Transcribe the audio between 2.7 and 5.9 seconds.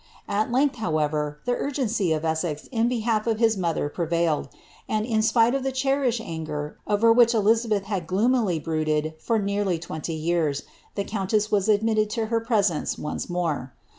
in behalf of his nLolher prevailed, and, in spile of the